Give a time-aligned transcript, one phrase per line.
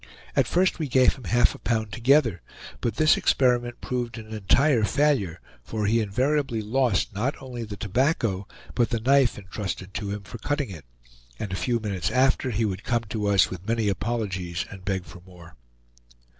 [0.35, 2.41] At first we gave him half a pound together,
[2.79, 8.47] but this experiment proved an entire failure, for he invariably lost not only the tobacco,
[8.73, 10.85] but the knife intrusted to him for cutting it,
[11.37, 15.05] and a few minutes after he would come to us with many apologies and beg
[15.05, 15.55] for more.